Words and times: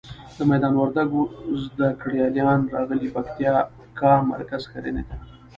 د 0.37 0.39
میدان 0.49 0.73
وردګو 0.77 1.21
زده 1.63 1.87
ګړالیان 2.01 2.59
راغلي 2.73 3.09
پکتیکا 3.15 4.11
مرکز 4.31 4.61
ښرنی 4.71 5.03
ته. 5.09 5.15